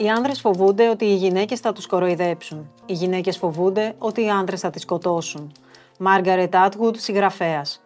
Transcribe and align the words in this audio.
Οι 0.00 0.08
άνδρες 0.08 0.40
φοβούνται 0.40 0.88
ότι 0.88 1.04
οι 1.04 1.14
γυναίκες 1.14 1.60
θα 1.60 1.72
τους 1.72 1.86
κοροϊδέψουν. 1.86 2.70
Οι 2.86 2.92
γυναίκες 2.92 3.36
φοβούνται 3.36 3.94
ότι 3.98 4.24
οι 4.24 4.28
άνδρες 4.28 4.60
θα 4.60 4.70
τις 4.70 4.82
σκοτώσουν. 4.82 5.52
Μάργαρετ 5.98 6.56
Άτγουτ, 6.56 6.96
συγγραφέας. 6.96 7.82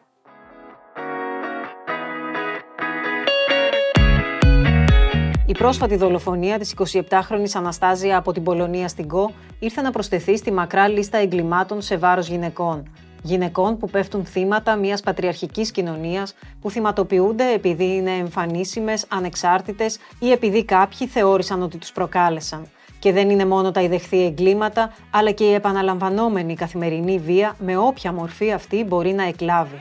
Η 5.46 5.52
πρόσφατη 5.52 5.96
δολοφονία 5.96 6.58
της 6.58 6.74
27χρονης 6.74 7.54
Αναστάζια 7.54 8.16
από 8.16 8.32
την 8.32 8.42
Πολωνία 8.42 8.88
στην 8.88 9.08
ΚΟ 9.08 9.32
ήρθε 9.58 9.80
να 9.80 9.90
προσθεθεί 9.90 10.36
στη 10.36 10.52
μακρά 10.52 10.88
λίστα 10.88 11.18
εγκλημάτων 11.18 11.82
σε 11.82 11.96
βάρος 11.96 12.28
γυναικών. 12.28 12.82
Γυναικών 13.26 13.78
που 13.78 13.90
πέφτουν 13.90 14.24
θύματα 14.24 14.76
μιας 14.76 15.00
πατριαρχικής 15.00 15.70
κοινωνίας 15.70 16.34
που 16.60 16.70
θυματοποιούνται 16.70 17.52
επειδή 17.52 17.84
είναι 17.84 18.10
εμφανίσιμες, 18.10 19.04
ανεξάρτητες 19.08 19.98
ή 20.18 20.30
επειδή 20.30 20.64
κάποιοι 20.64 21.06
θεώρησαν 21.06 21.62
ότι 21.62 21.78
τους 21.78 21.92
προκάλεσαν. 21.92 22.66
Και 22.98 23.12
δεν 23.12 23.30
είναι 23.30 23.44
μόνο 23.44 23.70
τα 23.70 23.80
ιδεχθή 23.80 24.24
εγκλήματα, 24.24 24.94
αλλά 25.10 25.30
και 25.30 25.44
η 25.44 25.52
επαναλαμβανόμενη 25.52 26.54
καθημερινή 26.54 27.18
βία 27.18 27.56
με 27.58 27.76
όποια 27.76 28.12
μορφή 28.12 28.52
αυτή 28.52 28.84
μπορεί 28.84 29.12
να 29.12 29.22
εκλάβει. 29.22 29.76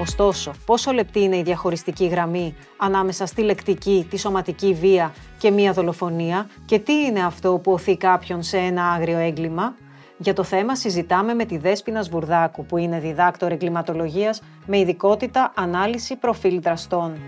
Ωστόσο, 0.00 0.52
πόσο 0.66 0.92
λεπτή 0.92 1.20
είναι 1.20 1.36
η 1.36 1.42
διαχωριστική 1.42 2.06
γραμμή 2.06 2.56
ανάμεσα 2.76 3.26
στη 3.26 3.42
λεκτική, 3.42 4.06
τη 4.10 4.18
σωματική 4.18 4.74
βία 4.74 5.12
και 5.38 5.50
μία 5.50 5.72
δολοφονία 5.72 6.48
και 6.64 6.78
τι 6.78 6.92
είναι 6.92 7.24
αυτό 7.24 7.58
που 7.62 7.72
οθεί 7.72 7.96
κάποιον 7.96 8.42
σε 8.42 8.56
ένα 8.56 8.84
άγριο 8.84 9.18
έγκλημα; 9.18 9.74
Για 10.18 10.32
το 10.34 10.42
θέμα 10.42 10.76
συζητάμε 10.76 11.34
με 11.34 11.44
τη 11.44 11.58
Δέσποινα 11.58 12.02
Σβουρδάκου, 12.02 12.66
που 12.66 12.76
είναι 12.76 13.00
διδάκτορ 13.00 13.52
εγκληματολογίας 13.52 14.42
με 14.66 14.78
ειδικότητα 14.78 15.52
ανάλυση 15.56 16.16
προφίλ 16.16 16.60
δραστών. 16.60 17.18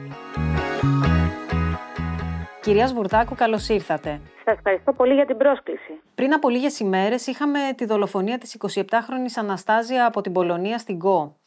Κυρία 2.60 2.86
Σβουρδάκου, 2.86 3.34
καλώς 3.34 3.68
ήρθατε. 3.68 4.20
Σας 4.44 4.56
ευχαριστώ 4.56 4.92
πολύ 4.92 5.14
για 5.14 5.26
την 5.26 5.36
πρόσκληση. 5.36 6.00
Πριν 6.14 6.32
από 6.32 6.48
λίγες 6.48 6.80
ημέρες 6.80 7.26
είχαμε 7.26 7.58
τη 7.76 7.84
δολοφονία 7.84 8.38
της 8.38 8.56
27χρονη 8.60 9.30
Αναστάζια 9.38 10.06
από 10.06 10.20
την 10.20 10.32
Πολωνία 10.32 10.78
στην 10.78 10.98
ΚΟ. 10.98 11.39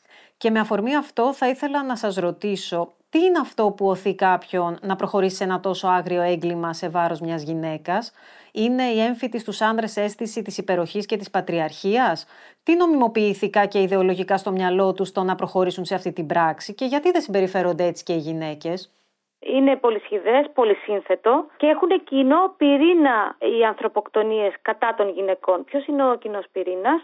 Και 0.43 0.51
με 0.51 0.59
αφορμή 0.59 0.95
αυτό 0.95 1.33
θα 1.33 1.49
ήθελα 1.49 1.83
να 1.83 1.95
σας 1.95 2.15
ρωτήσω 2.15 2.93
τι 3.09 3.19
είναι 3.19 3.39
αυτό 3.39 3.73
που 3.77 3.87
οθεί 3.87 4.15
κάποιον 4.15 4.77
να 4.81 4.95
προχωρήσει 4.95 5.35
σε 5.35 5.43
ένα 5.43 5.59
τόσο 5.59 5.87
άγριο 5.87 6.21
έγκλημα 6.21 6.73
σε 6.73 6.89
βάρος 6.89 7.19
μιας 7.19 7.43
γυναίκας; 7.43 8.13
Είναι 8.51 8.83
η 8.83 8.99
έμφυτη 8.99 9.39
στους 9.39 9.61
άνδρες 9.61 9.97
αίσθηση 9.97 10.41
της 10.41 10.57
υπεροχής 10.57 11.05
και 11.05 11.17
της 11.17 11.29
πατριαρχίας; 11.29 12.25
Τι 12.63 12.75
νομιμοποιηθικά 12.75 13.65
και 13.65 13.81
ιδεολογικά 13.81 14.37
στο 14.37 14.51
μυαλό 14.51 14.93
τους 14.93 15.11
το 15.11 15.23
να 15.23 15.35
προχωρήσουν 15.35 15.85
σε 15.85 15.95
αυτή 15.95 16.13
την 16.13 16.27
πράξη 16.27 16.73
και 16.73 16.85
γιατί 16.85 17.11
δεν 17.11 17.21
συμπεριφέρονται 17.21 17.83
έτσι 17.85 18.03
και 18.03 18.13
οι 18.13 18.17
γυναίκες; 18.17 18.91
Είναι 19.39 19.75
πολυσχηδές, 19.75 20.45
πολυσύνθετο 20.53 21.45
και 21.57 21.67
έχουν 21.67 22.03
κοινό 22.03 22.53
πυρήνα 22.57 23.35
οι 23.39 23.65
ανθρωποκτονίες 23.65 24.53
κατά 24.61 24.93
των 24.97 25.09
γυναικών. 25.09 25.63
Ποιος 25.63 25.85
είναι 25.87 26.11
ο 26.11 26.15
κοινός 26.15 26.45
πυρήνας; 26.51 27.03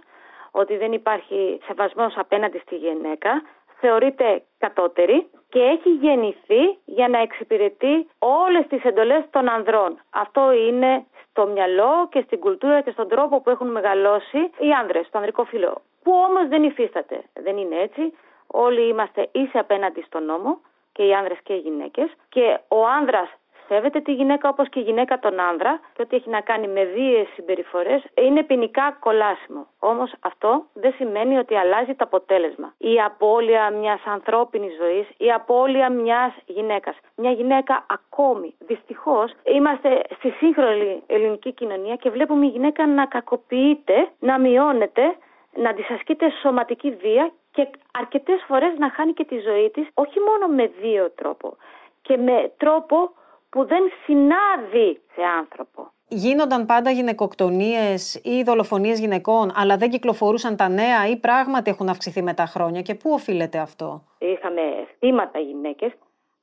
Ότι 0.52 0.78
δεν 0.78 0.92
υπάρχει 0.92 1.60
σεβασμός 1.66 2.18
απέναντι 2.18 2.58
στη 2.60 2.76
γυναίκα, 2.76 3.42
θεωρείται 3.80 4.44
κατώτερη 4.58 5.30
και 5.50 5.60
έχει 5.60 5.90
γεννηθεί 5.90 6.78
για 6.86 7.08
να 7.08 7.20
εξυπηρετεί 7.20 8.10
όλες 8.20 8.68
τις 8.68 8.84
εντολές 8.84 9.24
των 9.30 9.50
ανδρών. 9.50 10.02
Αυτό 10.10 10.52
είναι 10.52 11.06
στο 11.30 11.48
μυαλό 11.48 12.08
και 12.12 12.22
στην 12.22 12.40
κουλτούρα 12.40 12.82
και 12.82 12.92
στον 12.92 13.08
τρόπο 13.08 13.42
που 13.42 13.50
έχουν 13.50 13.72
μεγαλώσει 13.72 14.38
οι 14.38 14.72
άνδρες, 14.82 15.06
στο 15.06 15.18
ανδρικό 15.18 15.44
φύλλο. 15.44 15.82
Που 16.04 16.12
όμως 16.12 16.48
δεν 16.48 16.64
υφίσταται. 16.64 17.24
Δεν 17.34 17.58
είναι 17.58 17.76
έτσι. 17.82 18.14
Όλοι 18.48 18.88
είμαστε 18.88 19.30
ίσοι 19.32 19.58
απέναντι 19.58 20.02
στον 20.02 20.26
νόμο 20.26 20.62
και 20.92 21.04
οι 21.06 21.14
άνδρες 21.14 21.38
και 21.44 21.54
οι 21.54 21.58
γυναίκες 21.58 22.10
και 22.30 22.60
ο 22.68 22.88
άνδρας 22.88 23.30
σέβεται 23.70 24.00
τη 24.00 24.12
γυναίκα 24.14 24.50
όπως 24.50 24.70
και 24.70 24.80
η 24.80 24.84
γυναίκα 24.84 25.20
τον 25.20 25.40
άνδρα 25.40 25.80
και 25.94 26.02
ό,τι 26.02 26.16
έχει 26.16 26.30
να 26.30 26.42
κάνει 26.42 26.68
με 26.68 26.84
βίαιες 26.84 27.28
συμπεριφορές 27.36 28.04
είναι 28.14 28.44
ποινικά 28.44 28.98
κολάσιμο. 29.00 29.68
Όμως 29.80 30.12
αυτό 30.20 30.66
δεν 30.74 30.94
σημαίνει 30.98 31.38
ότι 31.38 31.56
αλλάζει 31.56 31.94
το 31.96 32.04
αποτέλεσμα. 32.04 32.74
Η 32.78 33.02
απώλεια 33.02 33.70
μιας 33.70 34.02
ανθρώπινης 34.06 34.76
ζωής, 34.82 35.08
η 35.18 35.32
απώλεια 35.32 35.90
μιας 35.90 36.34
γυναίκας. 36.46 36.96
Μια 37.16 37.32
γυναίκα 37.32 37.86
ακόμη, 37.90 38.56
δυστυχώς, 38.60 39.32
είμαστε 39.44 40.02
στη 40.16 40.30
σύγχρονη 40.30 41.04
ελληνική 41.08 41.52
κοινωνία 41.54 41.96
και 41.96 42.10
βλέπουμε 42.10 42.46
η 42.46 42.50
γυναίκα 42.50 42.88
να 42.88 43.06
κακοποιείται, 43.06 44.08
να 44.20 44.40
μειώνεται, 44.40 45.16
να 45.56 45.74
της 45.74 45.90
ασκείται 45.90 46.32
σωματική 46.42 46.92
βία 46.92 47.32
και 47.52 47.68
αρκετές 47.92 48.44
φορές 48.48 48.78
να 48.78 48.90
χάνει 48.90 49.14
και 49.14 49.26
τη 49.26 49.40
ζωή 49.40 49.70
της, 49.70 49.88
όχι 49.94 50.20
μόνο 50.20 50.54
με 50.54 50.72
δύο 50.82 51.12
τρόπο, 51.16 51.58
και 52.02 52.18
με 52.18 52.52
τρόπο 52.58 53.12
που 53.50 53.66
δεν 53.66 53.84
συνάδει 54.06 55.02
σε 55.14 55.22
άνθρωπο. 55.40 55.92
Γίνονταν 56.08 56.66
πάντα 56.66 56.90
γυναικοκτονίες 56.90 58.22
ή 58.24 58.44
δολοφονίες 58.44 59.00
γυναικών, 59.00 59.52
αλλά 59.56 59.78
δεν 59.78 59.90
κυκλοφορούσαν 59.90 60.56
τα 60.56 60.70
νέα 60.70 61.08
ή 61.08 61.18
πράγματι 61.18 61.70
έχουν 61.70 61.90
αυξηθεί 61.90 62.22
με 62.22 62.34
τα 62.34 62.46
χρόνια; 62.46 62.82
Και 62.82 62.96
πού 62.96 63.12
οφείλεται 63.12 63.58
αυτό; 63.58 64.04
Είχαμε 64.18 64.62
θύματα 65.00 65.40
γυναίκες, 65.40 65.92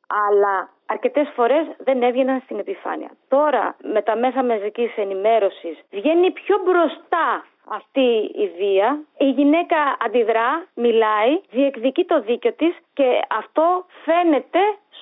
αλλά 0.06 0.70
αρκετές 0.86 1.28
φορές 1.34 1.66
δεν 1.78 2.02
έβγαιναν 2.02 2.40
στην 2.44 2.58
επιφάνεια. 2.58 3.10
Τώρα 3.28 3.76
με 3.82 4.02
τα 4.02 4.16
μέσα 4.16 4.44
μαζικής 4.44 4.96
ενημέρωσης 4.96 5.84
βγαίνει 5.90 6.30
πιο 6.30 6.56
μπροστά 6.64 7.44
αυτή 7.68 8.30
η 8.34 8.50
βία. 8.58 9.00
Η 9.18 9.30
γυναίκα 9.30 9.76
αντιδρά, 10.04 10.66
μιλάει, 10.74 11.40
διεκδικεί 11.50 12.04
το 12.04 12.20
δίκιο 12.20 12.52
της 12.52 12.76
και 12.92 13.20
αυτό 13.38 13.86
φαίνεται 14.04 14.60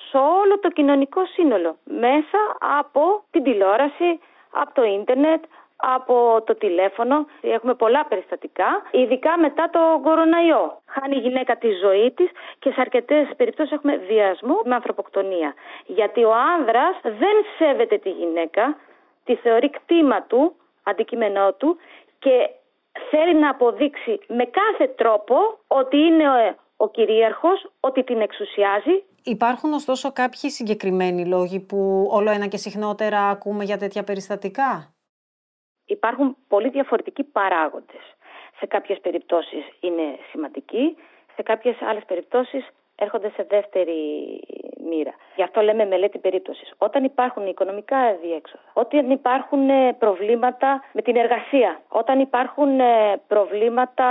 σε 0.09 0.17
όλο 0.17 0.59
το 0.59 0.69
κοινωνικό 0.69 1.25
σύνολο 1.25 1.77
μέσα 1.83 2.39
από 2.79 3.23
την 3.31 3.43
τηλεόραση, 3.43 4.19
από 4.51 4.73
το 4.73 4.83
ίντερνετ, 4.83 5.43
από 5.75 6.43
το 6.45 6.55
τηλέφωνο. 6.55 7.25
Έχουμε 7.41 7.73
πολλά 7.73 8.05
περιστατικά, 8.05 8.81
ειδικά 8.91 9.37
μετά 9.37 9.69
το 9.69 9.99
κοροναϊό. 10.03 10.81
Χάνει 10.85 11.15
η 11.15 11.19
γυναίκα 11.19 11.57
τη 11.57 11.69
ζωή 11.71 12.11
της 12.11 12.29
και 12.59 12.71
σε 12.71 12.81
αρκετές 12.81 13.27
περιπτώσεις 13.37 13.71
έχουμε 13.71 13.95
βιασμό 13.95 14.61
με 14.63 14.75
ανθρωποκτονία. 14.75 15.53
Γιατί 15.85 16.23
ο 16.23 16.33
άνδρας 16.55 16.99
δεν 17.01 17.35
σέβεται 17.57 17.97
τη 17.97 18.09
γυναίκα, 18.09 18.77
τη 19.23 19.35
θεωρεί 19.35 19.69
κτήμα 19.69 20.21
του, 20.21 20.55
αντικείμενό 20.83 21.53
του 21.53 21.77
και 22.25 22.49
θέλει 23.09 23.35
να 23.35 23.49
αποδείξει 23.49 24.19
με 24.27 24.45
κάθε 24.45 24.87
τρόπο 24.87 25.35
ότι 25.67 25.97
είναι 25.97 26.55
ο 26.77 26.89
κυρίαρχος, 26.89 27.71
ότι 27.79 28.03
την 28.03 28.21
εξουσιάζει. 28.21 29.03
Υπάρχουν 29.23 29.73
ωστόσο 29.73 30.11
κάποιοι 30.11 30.49
συγκεκριμένοι 30.49 31.25
λόγοι 31.25 31.59
που 31.59 32.07
όλο 32.11 32.29
ένα 32.31 32.47
και 32.47 32.57
συχνότερα 32.57 33.19
ακούμε 33.29 33.63
για 33.63 33.77
τέτοια 33.77 34.03
περιστατικά; 34.03 34.93
Υπάρχουν 35.85 36.37
πολύ 36.47 36.69
διαφορετικοί 36.69 37.23
παράγοντες. 37.23 38.03
Σε 38.59 38.65
κάποιες 38.65 38.99
περιπτώσεις 39.01 39.63
είναι 39.79 40.17
σημαντικοί, 40.31 40.97
σε 41.35 41.41
κάποιες 41.41 41.75
άλλες 41.81 42.03
περιπτώσεις 42.05 42.67
έρχονται 42.95 43.29
σε 43.29 43.43
δεύτερη 43.49 43.99
μοίρα. 44.85 45.13
Γι' 45.35 45.43
αυτό 45.43 45.61
λέμε 45.61 45.85
μελέτη 45.85 46.17
περίπτωσης. 46.17 46.73
Όταν 46.77 47.03
υπάρχουν 47.03 47.47
οικονομικά 47.47 47.97
διέξοδα, 48.21 48.63
όταν 48.73 49.09
υπάρχουν 49.09 49.69
ε, 49.69 49.93
προβλήματα 49.99 50.83
με 50.91 51.01
την 51.01 51.15
εργασία, 51.15 51.79
όταν 51.87 52.19
υπάρχουν 52.19 52.79
ε, 52.79 53.21
προβλήματα 53.27 54.07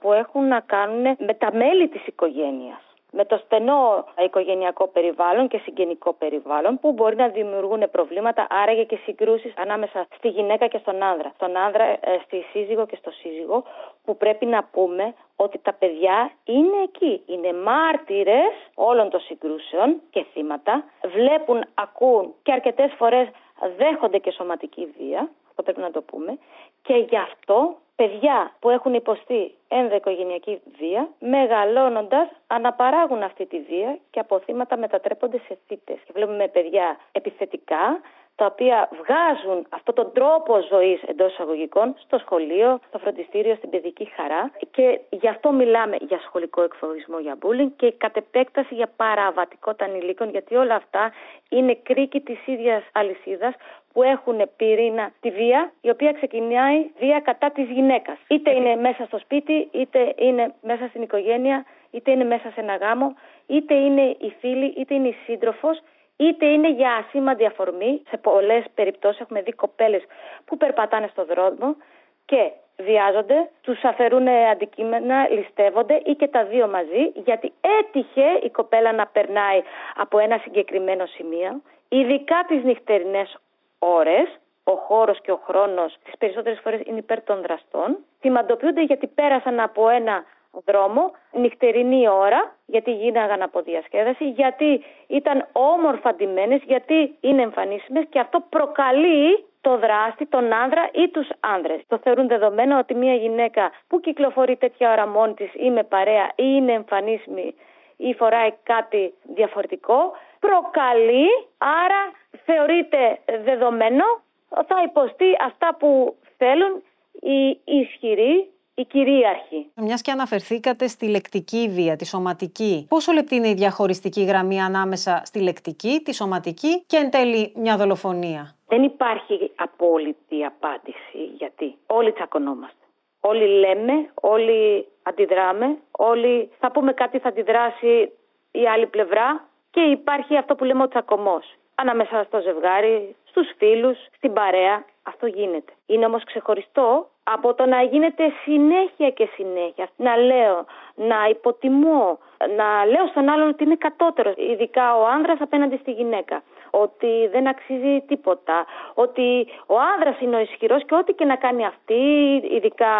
που 0.00 0.12
έχουν 0.12 0.48
να 0.48 0.60
κάνουν 0.60 1.16
με 1.18 1.34
τα 1.38 1.54
μέλη 1.54 1.88
της 1.88 2.06
οικογένειας, 2.06 2.89
με 3.12 3.24
το 3.24 3.40
στενό 3.44 4.04
οικογενειακό 4.24 4.86
περιβάλλον 4.86 5.48
και 5.48 5.58
συγγενικό 5.58 6.12
περιβάλλον 6.12 6.78
που 6.78 6.92
μπορεί 6.92 7.16
να 7.16 7.28
δημιουργούν 7.28 7.90
προβλήματα, 7.90 8.46
άραγε 8.50 8.84
και 8.84 8.98
συγκρούσεις 9.04 9.52
ανάμεσα 9.56 10.06
στη 10.16 10.28
γυναίκα 10.28 10.66
και 10.66 10.78
στον 10.78 11.02
άνδρα. 11.02 11.32
Στον 11.34 11.56
άνδρα, 11.56 11.84
ε, 11.84 11.98
στη 12.24 12.44
σύζυγο 12.52 12.86
και 12.86 12.96
στο 12.96 13.10
σύζυγο 13.10 13.62
που 14.04 14.16
πρέπει 14.16 14.46
να 14.46 14.64
πούμε 14.64 15.14
ότι 15.36 15.58
τα 15.58 15.72
παιδιά 15.72 16.30
είναι 16.44 16.82
εκεί. 16.82 17.22
Είναι 17.26 17.52
μάρτυρες 17.52 18.52
όλων 18.74 19.10
των 19.10 19.20
συγκρούσεων 19.20 20.00
και 20.10 20.24
θύματα. 20.32 20.84
Βλέπουν, 21.04 21.64
ακούν 21.74 22.34
και 22.42 22.52
αρκετές 22.52 22.92
φορές 22.96 23.28
δέχονται 23.76 24.18
και 24.18 24.30
σωματική 24.30 24.94
βία. 24.98 25.28
Αυτό 25.60 25.72
πρέπει 25.72 25.92
να 25.92 26.00
το 26.00 26.02
πούμε. 26.02 26.38
Και 26.82 26.94
γι' 26.94 27.16
αυτό 27.16 27.76
παιδιά 27.96 28.52
που 28.60 28.70
έχουν 28.70 28.94
υποστεί 28.94 29.54
ενδοοικογενειακή 29.68 30.60
βία, 30.78 31.08
μεγαλώνοντας 31.18 32.28
αναπαράγουν 32.46 33.22
αυτή 33.22 33.46
τη 33.46 33.60
βία 33.60 33.98
και 34.10 34.20
από 34.20 34.38
θύματα 34.38 34.76
μετατρέπονται 34.76 35.40
σε 35.46 35.58
θύτες. 35.66 35.98
Και 36.04 36.12
βλέπουμε 36.14 36.48
παιδιά 36.48 36.98
επιθετικά, 37.12 38.00
τα 38.34 38.46
οποία 38.46 38.88
βγάζουν 39.00 39.66
αυτόν 39.68 39.94
τον 39.94 40.12
τρόπο 40.12 40.60
ζωής 40.68 41.02
εντός 41.02 41.32
εισαγωγικών 41.32 41.94
στο 41.98 42.18
σχολείο, 42.18 42.78
στο 42.88 42.98
φροντιστήριο, 42.98 43.54
στην 43.54 43.70
παιδική 43.70 44.04
χαρά 44.16 44.50
και 44.70 45.00
γι' 45.10 45.28
αυτό 45.28 45.52
μιλάμε 45.52 45.96
για 46.00 46.20
σχολικό 46.26 46.62
εκφοβισμό, 46.62 47.18
για 47.18 47.38
bullying 47.42 47.70
και 47.76 47.92
κατ' 47.92 48.16
επέκταση 48.16 48.74
για 48.74 48.90
παραβατικότητα 48.96 49.84
ανηλίκων 49.84 50.30
γιατί 50.30 50.54
όλα 50.54 50.74
αυτά 50.74 51.12
είναι 51.48 51.74
κρίκη 51.82 52.20
της 52.20 52.46
ίδιας 52.46 52.82
αλυσίδας 52.92 53.54
που 53.92 54.02
έχουν 54.02 54.50
πυρήνα 54.56 55.12
τη 55.20 55.30
βία, 55.30 55.72
η 55.80 55.90
οποία 55.90 56.12
ξεκινάει 56.12 56.90
βία 56.98 57.20
κατά 57.20 57.50
της 57.50 57.68
γυναίκας. 57.70 58.18
Είτε 58.28 58.50
είναι 58.50 58.76
μέσα 58.76 59.04
στο 59.04 59.18
σπίτι, 59.18 59.68
είτε 59.72 60.14
είναι 60.18 60.54
μέσα 60.62 60.86
στην 60.88 61.02
οικογένεια, 61.02 61.64
είτε 61.90 62.10
είναι 62.10 62.24
μέσα 62.24 62.50
σε 62.50 62.60
ένα 62.60 62.76
γάμο, 62.76 63.14
είτε 63.46 63.74
είναι 63.74 64.02
η 64.02 64.32
φίλη, 64.40 64.66
είτε 64.66 64.94
είναι 64.94 65.08
η 65.08 65.16
σύντροφος, 65.24 65.80
είτε 66.20 66.46
είναι 66.46 66.70
για 66.70 66.92
ασήμαντη 66.94 67.46
αφορμή. 67.46 68.02
Σε 68.08 68.16
πολλές 68.16 68.64
περιπτώσεις 68.74 69.20
έχουμε 69.20 69.42
δει 69.42 69.52
κοπέλες 69.52 70.02
που 70.44 70.56
περπατάνε 70.56 71.08
στο 71.12 71.24
δρόμο 71.24 71.76
και 72.24 72.50
βιάζονται, 72.76 73.50
τους 73.60 73.84
αφαιρούν 73.84 74.28
αντικείμενα, 74.28 75.28
ληστεύονται 75.28 76.02
ή 76.04 76.14
και 76.14 76.28
τα 76.28 76.44
δύο 76.44 76.68
μαζί, 76.68 77.12
γιατί 77.14 77.52
έτυχε 77.78 78.26
η 78.42 78.50
κοπέλα 78.50 78.92
να 78.92 79.06
περνάει 79.06 79.62
από 79.96 80.18
ένα 80.18 80.38
συγκεκριμένο 80.38 81.06
σημείο, 81.06 81.62
ειδικά 81.88 82.44
τις 82.48 82.64
νυχτερινές 82.64 83.38
ώρες, 83.78 84.38
ο 84.64 84.72
χώρος 84.72 85.20
και 85.20 85.32
ο 85.32 85.40
χρόνος 85.46 85.96
τις 86.04 86.14
περισσότερες 86.18 86.60
φορές 86.62 86.80
είναι 86.84 86.98
υπέρ 86.98 87.22
των 87.22 87.42
δραστών, 87.42 87.98
θυμαντοποιούνται 88.20 88.82
γιατί 88.82 89.06
πέρασαν 89.06 89.60
από 89.60 89.88
ένα 89.88 90.24
δρόμο, 90.66 91.10
νυχτερινή 91.32 92.08
ώρα, 92.08 92.56
γιατί 92.66 92.92
γίναγαν 92.92 93.42
από 93.42 93.62
διασκέδαση, 93.62 94.28
γιατί 94.28 94.84
ήταν 95.06 95.48
όμορφα 95.52 96.14
ντυμένες, 96.14 96.62
γιατί 96.66 97.16
είναι 97.20 97.42
εμφανίσιμες 97.42 98.04
και 98.08 98.18
αυτό 98.18 98.44
προκαλεί 98.48 99.44
το 99.60 99.78
δράστη, 99.78 100.26
τον 100.26 100.52
άνδρα 100.52 100.88
ή 100.92 101.08
τους 101.08 101.28
άνδρες. 101.40 101.80
Το 101.86 101.98
θεωρούν 101.98 102.28
δεδομένο 102.28 102.78
ότι 102.78 102.94
μια 102.94 103.14
γυναίκα 103.14 103.70
που 103.88 104.00
κυκλοφορεί 104.00 104.56
τέτοια 104.56 104.92
ώρα 104.92 105.06
μόνη 105.06 105.34
της 105.34 105.50
ή 105.54 105.70
με 105.70 105.82
παρέα 105.82 106.26
ή 106.26 106.32
είναι 106.36 106.72
εμφανίσιμη 106.72 107.54
ή 107.96 108.14
φοράει 108.14 108.52
κάτι 108.62 109.14
διαφορετικό, 109.22 110.12
προκαλεί, 110.40 111.28
άρα 111.58 112.12
θεωρείται 112.44 113.18
δεδομένο, 113.44 114.04
θα 114.48 114.82
υποστεί 114.84 115.36
αυτά 115.44 115.76
που 115.78 116.16
θέλουν 116.36 116.82
οι 117.20 117.60
ισχυροί 117.64 118.50
η 118.80 118.84
κυρίαρχη. 118.84 119.70
Μιας 119.74 120.02
και 120.02 120.10
αναφερθήκατε 120.10 120.86
στη 120.86 121.08
λεκτική 121.08 121.68
βία, 121.68 121.96
τη 121.96 122.06
σωματική. 122.06 122.86
Πόσο 122.88 123.12
λεπτή 123.12 123.34
είναι 123.34 123.48
η 123.48 123.54
διαχωριστική 123.54 124.24
γραμμή 124.24 124.60
ανάμεσα 124.60 125.22
στη 125.24 125.40
λεκτική, 125.40 126.00
τη 126.04 126.14
σωματική 126.14 126.84
και 126.86 126.96
εν 126.96 127.10
τέλει 127.10 127.52
μια 127.56 127.76
δολοφονία; 127.76 128.54
Δεν 128.66 128.82
υπάρχει 128.82 129.50
απόλυτη 129.56 130.44
απάντηση 130.44 131.20
γιατί 131.38 131.76
όλοι 131.86 132.12
τσακωνόμαστε. 132.12 132.74
Όλοι 133.20 133.46
λέμε, 133.46 134.10
όλοι 134.14 134.86
αντιδράμε, 135.02 135.78
όλοι 135.90 136.50
θα 136.58 136.70
πούμε 136.70 136.92
κάτι 136.92 137.18
θα 137.18 137.28
αντιδράσει 137.28 138.12
η 138.50 138.68
άλλη 138.68 138.86
πλευρά 138.86 139.48
και 139.70 139.80
υπάρχει 139.80 140.36
αυτό 140.36 140.54
που 140.54 140.64
λέμε 140.64 140.82
ο 140.82 140.88
τσακωμός. 140.88 141.54
Ανάμεσα 141.74 142.24
στο 142.26 142.40
ζευγάρι, 142.40 143.16
στους 143.24 143.46
φίλους, 143.56 143.98
στην 144.16 144.32
παρέα, 144.32 144.84
αυτό 145.02 145.26
γίνεται. 145.26 145.72
Είναι 145.86 146.06
όμως 146.06 146.24
ξεχωριστό 146.24 147.09
από 147.22 147.54
το 147.54 147.66
να 147.66 147.82
γίνεται 147.82 148.32
συνέχεια 148.44 149.10
και 149.10 149.28
συνέχεια. 149.34 149.88
Να 149.96 150.16
λέω, 150.16 150.64
να 150.94 151.28
υποτιμώ, 151.30 152.18
να 152.56 152.84
λέω 152.84 153.06
στον 153.06 153.28
άλλον 153.28 153.48
ότι 153.48 153.64
είναι 153.64 153.76
κατώτερος, 153.76 154.34
ειδικά 154.36 154.96
ο 154.96 155.06
άνδρας 155.06 155.40
απέναντι 155.40 155.76
στη 155.76 155.90
γυναίκα. 155.90 156.42
Ότι 156.70 157.28
δεν 157.32 157.48
αξίζει 157.48 158.04
τίποτα, 158.06 158.66
ότι 158.94 159.46
ο 159.66 159.74
άνδρας 159.94 160.20
είναι 160.20 160.36
ο 160.36 160.40
ισχυρός 160.40 160.84
και 160.84 160.94
ό,τι 160.94 161.12
και 161.12 161.24
να 161.24 161.36
κάνει 161.36 161.66
αυτή, 161.66 162.02
ειδικά 162.50 162.92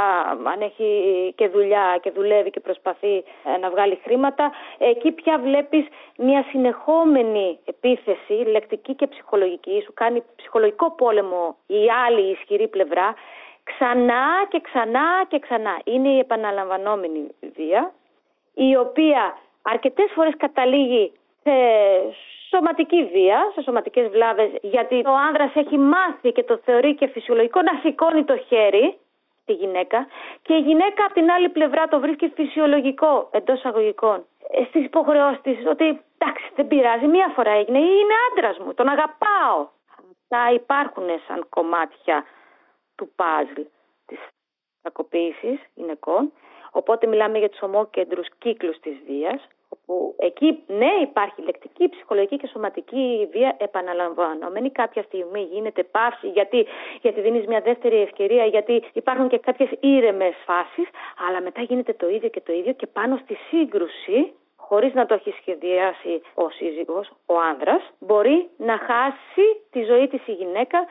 αν 0.53 0.61
έχει 0.61 0.89
και 1.37 1.49
δουλειά 1.49 1.99
και 2.03 2.11
δουλεύει 2.11 2.51
και 2.51 2.61
προσπαθεί 2.61 3.17
ε, 3.17 3.59
να 3.61 3.71
βγάλει 3.71 4.01
χρήματα, 4.05 4.53
εκεί 4.79 5.11
πια 5.13 5.39
βλέπεις 5.39 5.87
μια 6.17 6.45
συνεχόμενη 6.51 7.59
επίθεση, 7.65 8.33
λεκτική 8.33 8.95
και 8.95 9.07
ψυχολογική, 9.07 9.83
σου 9.85 9.93
κάνει 9.95 10.23
ψυχολογικό 10.37 10.91
πόλεμο 10.91 11.57
η 11.67 11.91
άλλη 12.07 12.31
ισχυρή 12.31 12.69
πλευρά 12.69 13.15
ξανά 13.71 14.25
και 14.49 14.61
ξανά 14.61 15.25
και 15.29 15.39
ξανά. 15.39 15.75
Είναι 15.85 16.09
η 16.09 16.19
επαναλαμβανόμενη 16.19 17.27
βία, 17.57 17.93
η 18.55 18.77
οποία 18.77 19.37
αρκετές 19.63 20.11
φορές 20.15 20.35
καταλήγει 20.37 21.13
σε 21.43 21.55
σωματική 22.51 23.05
βία, 23.13 23.51
σε 23.55 23.63
σωματικές 23.63 24.09
βλάβες, 24.09 24.51
γιατί 24.63 24.97
ο 25.07 25.15
άνδρας 25.29 25.51
έχει 25.55 25.79
μάθει 25.79 26.33
και 26.33 26.43
το 26.43 26.61
θεωρεί 26.65 26.95
και 26.95 27.07
φυσιολογικό 27.07 27.63
να 27.63 27.79
σηκώνει 27.83 28.25
το 28.25 28.37
χέρι 28.37 28.99
στη 29.43 29.53
γυναίκα 29.53 30.07
και 30.43 30.55
η 30.55 30.61
γυναίκα 30.61 31.05
από 31.05 31.15
την 31.15 31.31
άλλη 31.31 31.49
πλευρά 31.49 31.89
το 31.89 32.01
βρίσκει 32.01 32.33
φυσιολογικό 32.35 33.29
εντός 33.31 33.65
αγωγικών 33.65 34.25
ε, 34.51 34.65
στις 34.65 34.85
υποχρεώσεις 34.85 35.41
της 35.41 35.59
ότι 35.67 35.85
εντάξει 36.19 36.51
δεν 36.57 36.67
πειράζει 36.67 37.07
μία 37.07 37.33
φορά 37.35 37.51
έγινε 37.51 37.79
ή 37.79 37.91
είναι 38.01 38.15
άντρας 38.31 38.59
μου, 38.59 38.75
τον 38.75 38.89
αγαπάω. 38.89 39.59
Αυτά 39.97 40.53
υπάρχουν 40.55 41.05
σαν 41.27 41.47
κομμάτια 41.49 42.25
του 43.01 43.13
παζλ 43.17 43.61
της 44.07 44.19
κακοποίησης 44.83 45.59
γυναικών. 45.75 46.33
Οπότε 46.71 47.07
μιλάμε 47.07 47.39
για 47.39 47.49
τους 47.49 47.63
ομόκεντρους 47.63 48.27
κύκλους 48.39 48.79
της 48.81 48.97
βίας, 49.07 49.49
όπου 49.69 50.15
εκεί 50.19 50.63
ναι 50.67 50.93
υπάρχει 51.03 51.43
λεκτική, 51.43 51.89
ψυχολογική 51.89 52.37
και 52.37 52.47
σωματική 52.47 53.29
βία 53.33 53.57
επαναλαμβανόμενη. 53.59 54.71
Κάποια 54.71 55.03
στιγμή 55.03 55.43
γίνεται 55.43 55.83
παύση 55.83 56.29
γιατί, 56.29 56.67
γιατί 57.01 57.21
δίνεις 57.21 57.47
μια 57.47 57.61
δεύτερη 57.61 58.01
ευκαιρία, 58.01 58.45
γιατί 58.45 58.85
υπάρχουν 58.93 59.29
και 59.29 59.39
κάποιες 59.39 59.71
ήρεμες 59.81 60.35
φάσεις, 60.47 60.89
αλλά 61.29 61.41
μετά 61.41 61.61
γίνεται 61.63 61.93
το 61.93 62.09
ίδιο 62.09 62.29
και 62.29 62.41
το 62.41 62.53
ίδιο 62.53 62.73
και 62.73 62.87
πάνω 62.87 63.17
στη 63.23 63.35
σύγκρουση 63.35 64.33
χωρίς 64.57 64.95
να 64.95 65.07
το 65.07 65.15
έχει 65.15 65.31
σχεδιάσει 65.41 66.23
ο 66.35 66.51
σύζυγος, 66.51 67.11
ο 67.27 67.35
άνδρας, 67.41 67.83
μπορεί 67.99 68.49
να 68.57 68.79
χάσει 68.79 69.47
τη 69.71 69.83
ζωή 69.83 70.09
της 70.09 70.27
η 70.27 70.33
γυναίκα 70.33 70.87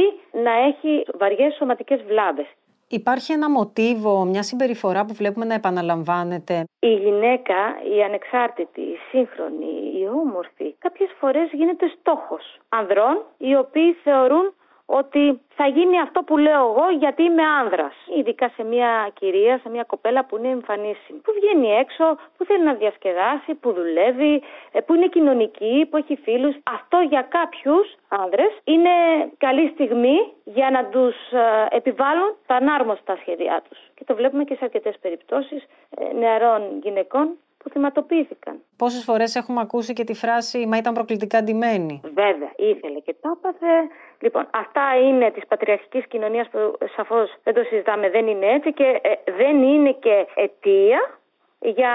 ή 0.00 0.04
να 0.44 0.52
έχει 0.52 1.04
βαριές 1.18 1.54
σωματικές 1.54 2.02
βλάβες. 2.02 2.46
Υπάρχει 2.88 3.32
ένα 3.32 3.50
μοτίβο, 3.50 4.24
μια 4.24 4.42
συμπεριφορά 4.42 5.04
που 5.04 5.14
βλέπουμε 5.14 5.44
να 5.44 5.54
επαναλαμβάνεται. 5.54 6.64
Η 6.78 6.94
γυναίκα, 6.94 7.60
η 7.96 8.02
ανεξάρτητη, 8.02 8.80
η 8.80 8.98
σύγχρονη, 9.10 9.72
η 10.00 10.08
όμορφη, 10.22 10.74
κάποιες 10.78 11.10
φορές 11.18 11.50
γίνεται 11.52 11.86
στόχος 11.98 12.60
ανδρών 12.68 13.24
οι 13.38 13.56
οποίοι 13.56 13.92
θεωρούν 13.92 14.54
ότι 15.00 15.40
θα 15.54 15.66
γίνει 15.66 16.00
αυτό 16.00 16.22
που 16.22 16.36
λέω 16.36 16.62
εγώ 16.70 16.86
γιατί 16.98 17.22
είμαι 17.22 17.42
άνδρας. 17.60 17.94
Ειδικά 18.18 18.48
σε 18.56 18.62
μια 18.64 19.10
κυρία, 19.18 19.58
σε 19.62 19.68
μια 19.68 19.84
κοπέλα 19.84 20.24
που 20.24 20.36
είναι 20.36 20.48
εμφανίσιμη. 20.48 21.18
Που 21.24 21.32
βγαίνει 21.38 21.68
έξω, 21.82 22.04
που 22.36 22.44
θέλει 22.44 22.64
να 22.64 22.74
διασκεδάσει, 22.74 23.54
που 23.54 23.72
δουλεύει, 23.72 24.42
ε, 24.72 24.80
που 24.80 24.94
είναι 24.94 25.06
κοινωνική, 25.06 25.86
που 25.90 25.96
έχει 25.96 26.16
φίλους. 26.16 26.54
Αυτό 26.62 26.98
για 27.08 27.22
κάποιους 27.22 27.86
άνδρες 28.08 28.52
είναι 28.64 28.94
καλή 29.38 29.70
στιγμή 29.74 30.16
για 30.44 30.70
να 30.70 30.84
τους 30.84 31.16
ε, 31.32 31.76
επιβάλλουν 31.76 32.30
τα 32.46 32.54
ανάρμοστα 32.54 33.16
σχέδιά 33.16 33.62
τους. 33.68 33.78
Και 33.94 34.04
το 34.04 34.14
βλέπουμε 34.14 34.44
και 34.44 34.54
σε 34.54 34.64
αρκετές 34.64 34.96
περιπτώσεις 35.00 35.62
ε, 35.98 36.14
νεαρών 36.14 36.62
γυναικών 36.82 37.36
που 37.62 37.70
θυματοποιήθηκαν. 37.70 38.60
Πόσες 38.76 39.04
φορές 39.04 39.34
έχουμε 39.34 39.60
ακούσει 39.60 39.92
και 39.92 40.04
τη 40.04 40.14
φράση 40.14 40.66
Μα 40.66 40.76
ήταν 40.76 40.94
προκλητικά 40.94 41.42
ντυμένη. 41.42 42.00
Βέβαια, 42.04 42.52
ήθελε 42.56 42.98
και 42.98 43.14
το 43.20 43.36
έπαθε. 43.36 43.74
Λοιπόν, 44.18 44.48
αυτά 44.50 44.82
είναι 45.02 45.30
της 45.30 45.46
πατριαρχικής 45.46 46.06
κοινωνίας 46.06 46.48
που 46.48 46.58
σαφώς 46.96 47.34
δεν 47.42 47.54
το 47.54 47.62
συζητάμε, 47.62 48.10
δεν 48.10 48.26
είναι 48.26 48.46
έτσι 48.46 48.72
και 48.72 49.00
ε, 49.02 49.32
δεν 49.36 49.62
είναι 49.62 49.92
και 49.92 50.26
αιτία 50.34 51.18
για 51.60 51.94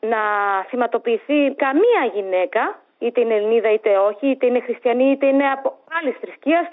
να 0.00 0.22
θυματοποιηθεί 0.68 1.54
καμία 1.56 2.02
γυναίκα, 2.14 2.82
είτε 2.98 3.20
είναι 3.20 3.34
Ελληνίδα 3.34 3.72
είτε 3.72 3.98
όχι, 3.98 4.26
είτε 4.26 4.46
είναι 4.46 4.60
χριστιανή 4.60 5.10
είτε 5.10 5.26
είναι 5.26 5.50
από 5.50 5.78
άλλη 6.00 6.10
θρησκεία. 6.20 6.68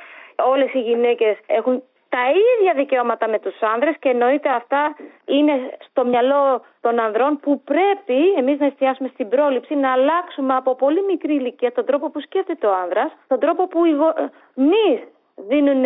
Όλες 0.54 0.74
οι 0.74 0.80
γυναίκες 0.80 1.38
έχουν 1.46 1.84
τα 2.16 2.24
ίδια 2.30 2.74
δικαιώματα 2.74 3.30
με 3.30 3.40
τους 3.40 3.62
άνδρες 3.62 3.96
και 4.00 4.10
εννοείται 4.10 4.50
αυτά 4.50 4.96
είναι 5.26 5.54
στο 5.90 6.06
μυαλό 6.06 6.62
των 6.82 7.00
ανδρών 7.00 7.40
που 7.40 7.62
πρέπει 7.64 8.20
εμείς 8.38 8.60
να 8.60 8.66
εστιάσουμε 8.66 9.10
στην 9.14 9.30
πρόληψη, 9.30 9.76
να 9.76 9.92
αλλάξουμε 9.92 10.54
από 10.56 10.76
πολύ 10.76 11.02
μικρή 11.04 11.34
ηλικία 11.34 11.72
τον 11.72 11.86
τρόπο 11.86 12.10
που 12.10 12.20
σκέφτεται 12.20 12.68
ο 12.68 12.74
άνδρας, 12.84 13.12
τον 13.28 13.40
τρόπο 13.40 13.68
που 13.68 13.86
οι 13.86 13.92
γονείς 13.92 15.00
δίνουν 15.36 15.86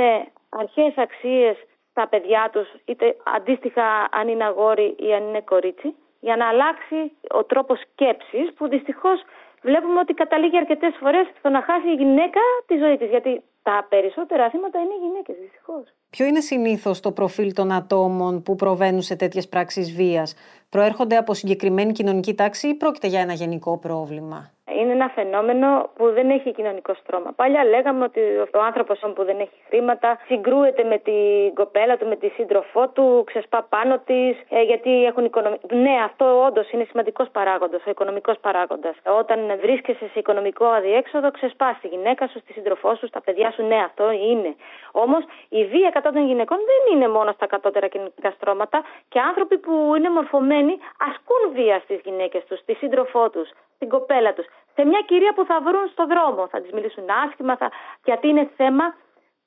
αρχές 0.49 0.93
αξίες 0.97 1.55
στα 1.91 2.07
παιδιά 2.07 2.49
τους, 2.51 2.67
είτε 2.85 3.15
αντίστοιχα 3.35 4.09
αν 4.11 4.27
είναι 4.27 4.43
αγόρι 4.43 4.95
ή 4.99 5.13
αν 5.13 5.23
είναι 5.27 5.41
κορίτσι, 5.41 5.95
για 6.19 6.35
να 6.35 6.47
αλλάξει 6.47 7.11
ο 7.29 7.43
τρόπος 7.43 7.79
σκέψης 7.79 8.53
που 8.55 8.67
δυστυχώς 8.67 9.21
βλέπουμε 9.61 9.99
ότι 9.99 10.13
καταλήγει 10.13 10.57
αρκετές 10.57 10.93
φορές 10.99 11.27
στο 11.37 11.49
να 11.49 11.61
χάσει 11.61 11.87
η 11.89 11.93
γυναίκα 11.93 12.41
τη 12.67 12.77
ζωή 12.77 12.97
της, 12.97 13.09
γιατί 13.09 13.43
τα 13.69 13.85
περισσότερα 13.89 14.49
θύματα 14.49 14.79
είναι 14.79 14.97
γυναίκες 15.01 15.35
δυστυχώς. 15.41 15.93
Ποιο 16.09 16.25
είναι 16.25 16.39
συνήθως 16.41 16.99
το 16.99 17.11
προφίλ 17.11 17.53
των 17.53 17.71
ατόμων 17.71 18.43
που 18.43 18.55
προβαίνουν 18.55 19.01
σε 19.01 19.15
τέτοιες 19.15 19.47
πράξεις 19.47 19.93
βίας, 19.93 20.35
Προέρχονται 20.69 21.17
από 21.17 21.33
συγκεκριμένη 21.33 21.91
κοινωνική 21.91 22.33
τάξη 22.33 22.67
ή 22.67 22.73
πρόκειται 22.73 23.07
για 23.07 23.19
ένα 23.19 23.33
γενικό 23.33 23.77
πρόβλημα; 23.77 24.51
Είναι 24.79 24.91
ένα 24.91 25.09
φαινόμενο 25.15 25.89
που 25.95 26.11
δεν 26.11 26.29
έχει 26.29 26.51
κοινωνικό 26.53 26.93
στρώμα. 26.93 27.31
Παλιά 27.35 27.63
λέγαμε 27.65 28.03
ότι 28.03 28.19
ο 28.59 28.61
άνθρωπος 28.69 28.99
που 29.15 29.23
δεν 29.23 29.39
έχει 29.39 29.57
χρήματα 29.69 30.17
συγκρούεται 30.25 30.83
με 30.83 30.97
την 30.97 31.53
κοπέλα 31.53 31.97
του, 31.97 32.07
με 32.07 32.15
τη 32.15 32.27
σύντροφό 32.27 32.87
του, 32.87 33.23
ξεσπά 33.25 33.67
πάνω 33.69 33.99
της, 34.05 34.37
ε, 34.49 34.61
γιατί 34.61 35.05
έχουν 35.05 35.25
οικονομικό. 35.25 35.75
Ναι, 35.75 35.95
αυτό 36.09 36.25
όντως 36.47 36.71
είναι 36.71 36.85
σημαντικός 36.89 37.27
παράγοντας, 37.31 37.81
ο 37.87 37.89
οικονομικός 37.89 38.37
παράγοντας. 38.41 38.95
Όταν 39.19 39.39
βρίσκεσαι 39.61 40.05
σε 40.13 40.19
οικονομικό 40.19 40.65
αδιέξοδο, 40.65 41.31
ξεσπά 41.31 41.77
τη 41.81 41.87
γυναίκα 41.87 42.27
σου, 42.27 42.39
στη 42.39 42.53
σύντροφό 42.53 42.95
σου, 42.95 43.07
στα 43.07 43.21
παιδιά 43.21 43.51
σου. 43.51 43.63
Ναι, 43.63 43.79
αυτό 43.89 44.11
είναι. 44.11 44.55
Όμως 44.91 45.23
η 45.49 45.65
βία 45.65 45.89
κατά 45.89 46.09
των 46.11 46.25
γυναικών 46.27 46.57
δεν 46.57 46.81
είναι 46.95 47.07
μόνο 47.17 47.31
στα 47.31 47.47
κατώτερα 47.47 47.87
κοινωνικά 47.87 48.29
στρώματα 48.31 48.83
και 49.09 49.19
άνθρωποι 49.19 49.57
που 49.57 49.73
είναι 49.97 50.09
μορφωμένοι 50.09 50.57
ασκούν 51.07 51.41
βία 51.53 51.79
στις 51.79 51.99
γυναίκες 52.03 52.43
τους, 52.45 52.59
στη 52.59 52.73
σύντροφό 52.73 53.29
τους, 53.29 53.49
στην 53.75 53.89
κοπέλα 53.89 54.33
τους. 54.33 54.45
Σε 54.75 54.85
μια 54.85 55.01
κυρία 55.05 55.33
που 55.33 55.45
θα 55.45 55.61
βρουν 55.61 55.87
στο 55.91 56.05
δρόμο, 56.05 56.47
θα 56.47 56.61
της 56.61 56.71
μιλήσουν 56.71 57.05
άσχημα, 57.25 57.57
θα... 57.57 57.71
γιατί 58.03 58.27
είναι 58.27 58.49
θέμα 58.55 58.95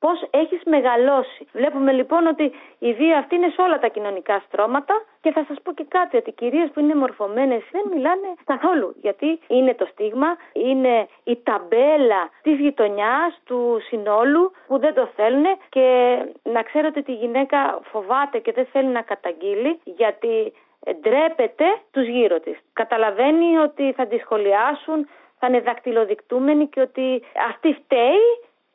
πώς 0.04 0.19
έχεις 0.31 0.61
μεγαλώσει. 0.64 1.47
Βλέπουμε 1.52 1.92
λοιπόν 1.92 2.26
ότι 2.26 2.52
η 2.78 2.92
βία 2.92 3.19
αυτή 3.19 3.35
είναι 3.35 3.49
σε 3.54 3.62
όλα 3.62 3.78
τα 3.78 3.88
κοινωνικά 3.88 4.42
στρώματα 4.47 4.95
και 5.21 5.31
θα 5.33 5.45
σας 5.49 5.59
πω 5.62 5.73
και 5.73 5.87
κάτι, 5.88 6.16
ότι 6.16 6.31
οι 6.31 6.33
κυρίες 6.33 6.71
που 6.71 6.81
είναι 6.81 6.95
μορφωμένες 6.95 7.62
δεν 7.71 7.85
μιλάνε 7.92 8.28
καθόλου, 8.45 8.95
γιατί 9.00 9.40
είναι 9.47 9.75
το 9.75 9.87
στίγμα, 9.92 10.37
είναι 10.52 11.09
η 11.25 11.37
ταμπέλα 11.42 12.23
της 12.42 12.59
γειτονιάς, 12.59 13.40
του 13.45 13.78
συνόλου 13.88 14.52
που 14.66 14.78
δεν 14.78 14.95
το 14.95 15.09
θέλουν 15.16 15.45
και 15.69 15.87
να 16.42 16.62
ξέρετε 16.62 16.99
ότι 16.99 17.12
η 17.12 17.14
γυναίκα 17.14 17.81
φοβάται 17.83 18.38
και 18.38 18.52
δεν 18.52 18.66
θέλει 18.73 18.88
να 18.88 19.02
καταγγείλει 19.02 19.81
γιατί 19.85 20.52
ντρέπεται 21.01 21.65
τους 21.91 22.07
γύρω 22.07 22.41
της. 22.41 22.59
Καταλαβαίνει 22.73 23.57
ότι 23.57 23.93
θα 23.93 24.07
τη 24.07 24.19
σχολιάσουν, 24.19 25.09
θα 25.39 25.47
είναι 25.47 25.61
δακτυλοδεικτούμενοι 25.61 26.67
και 26.67 26.81
ότι 26.81 27.23
αυτή 27.49 27.73
φταίει 27.85 28.27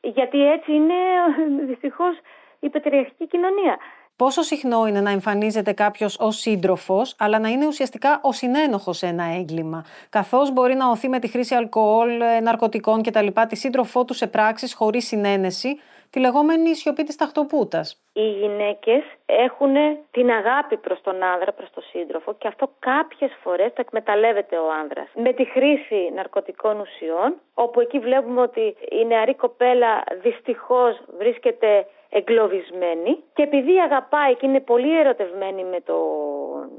γιατί 0.01 0.51
έτσι 0.51 0.73
είναι 0.73 0.93
δυστυχώς 1.69 2.17
η 2.59 2.69
πετριαρχική 2.69 3.27
κοινωνία. 3.27 3.77
Πόσο 4.15 4.41
συχνό 4.41 4.87
είναι 4.87 5.01
να 5.01 5.09
εμφανίζεται 5.09 5.73
κάποιος 5.73 6.19
ως 6.19 6.35
σύντροφος, 6.39 7.15
αλλά 7.19 7.39
να 7.39 7.49
είναι 7.49 7.67
ουσιαστικά 7.67 8.19
ο 8.23 8.31
συνένοχος 8.31 8.97
σε 8.97 9.07
ένα 9.07 9.23
έγκλημα, 9.23 9.85
καθώς 10.09 10.51
μπορεί 10.51 10.75
να 10.75 10.89
οθεί 10.89 11.09
με 11.09 11.19
τη 11.19 11.27
χρήση 11.27 11.55
αλκοόλ, 11.55 12.21
ε, 12.21 12.39
ναρκωτικών 12.39 13.03
κτλ. 13.03 13.27
τη 13.47 13.55
σύντροφό 13.55 14.05
του 14.05 14.13
σε 14.13 14.27
πράξεις 14.27 14.73
χωρίς 14.73 15.07
συνένεση, 15.07 15.79
τη 16.09 16.19
λεγόμενη 16.19 16.75
σιωπή 16.75 17.03
της 17.03 17.15
ταχτοπούτας. 17.15 18.01
Οι 18.13 18.29
γυναίκες 18.29 19.03
έχουν 19.25 19.73
την 20.11 20.29
αγάπη 20.31 20.77
προς 20.77 21.01
τον 21.01 21.23
άνδρα, 21.23 21.51
προς 21.51 21.69
τον 21.69 21.83
σύντροφο 21.83 22.33
και 22.33 22.47
αυτό 22.47 22.69
κάποιες 22.79 23.31
φορές 23.43 23.73
το 23.73 23.81
εκμεταλλεύεται 23.81 24.57
ο 24.57 24.71
άνδρας. 24.81 25.07
Με 25.15 25.33
τη 25.33 25.45
χρήση 25.45 26.11
ναρκωτικών 26.15 26.79
ουσιών, 26.79 27.35
όπου 27.53 27.79
εκεί 27.79 27.99
βλέπουμε 27.99 28.41
ότι 28.41 28.75
η 28.89 29.05
νεαρή 29.05 29.35
κοπέλα 29.35 30.03
δυστυχώς 30.21 31.01
βρίσκεται 31.17 31.87
εγκλωβισμένη 32.09 33.23
και 33.33 33.43
επειδή 33.43 33.79
αγαπάει 33.79 34.35
και 34.35 34.45
είναι 34.45 34.59
πολύ 34.59 34.99
ερωτευμένη 34.99 35.63
με 35.63 35.79
τον 35.81 36.69